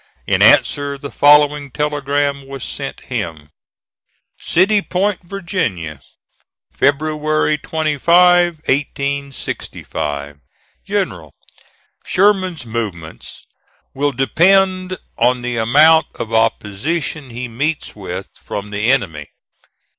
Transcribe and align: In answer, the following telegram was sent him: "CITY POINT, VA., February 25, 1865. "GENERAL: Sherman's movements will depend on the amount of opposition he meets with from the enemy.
In 0.25 0.41
answer, 0.41 0.97
the 0.97 1.11
following 1.11 1.69
telegram 1.69 2.47
was 2.47 2.63
sent 2.63 3.01
him: 3.01 3.51
"CITY 4.39 4.81
POINT, 4.81 5.19
VA., 5.25 5.99
February 6.73 7.59
25, 7.59 8.45
1865. 8.65 10.39
"GENERAL: 10.83 11.35
Sherman's 12.03 12.65
movements 12.65 13.45
will 13.93 14.11
depend 14.11 14.97
on 15.19 15.43
the 15.43 15.57
amount 15.57 16.07
of 16.15 16.33
opposition 16.33 17.29
he 17.29 17.47
meets 17.47 17.95
with 17.95 18.27
from 18.35 18.71
the 18.71 18.89
enemy. 18.91 19.27